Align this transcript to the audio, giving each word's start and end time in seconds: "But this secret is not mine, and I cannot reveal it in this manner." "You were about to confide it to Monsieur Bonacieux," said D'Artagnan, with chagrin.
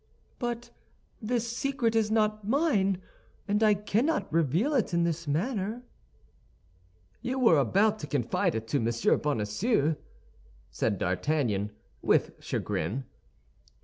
"But 0.39 0.71
this 1.21 1.55
secret 1.55 1.95
is 1.95 2.09
not 2.09 2.43
mine, 2.47 2.99
and 3.47 3.61
I 3.61 3.75
cannot 3.75 4.33
reveal 4.33 4.73
it 4.73 4.95
in 4.95 5.03
this 5.03 5.27
manner." 5.27 5.83
"You 7.21 7.37
were 7.37 7.59
about 7.59 7.99
to 7.99 8.07
confide 8.07 8.55
it 8.55 8.67
to 8.69 8.79
Monsieur 8.79 9.15
Bonacieux," 9.15 9.95
said 10.71 10.97
D'Artagnan, 10.97 11.69
with 12.01 12.31
chagrin. 12.39 13.03